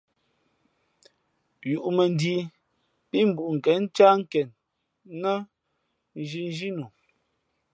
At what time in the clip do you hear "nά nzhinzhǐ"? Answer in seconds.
5.21-6.69